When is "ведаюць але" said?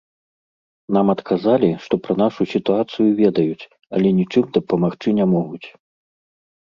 3.21-4.07